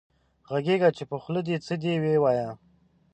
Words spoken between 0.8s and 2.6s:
چې په خولې دې څه دي وې وايه